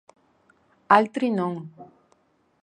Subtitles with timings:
[0.87, 1.53] Altri non.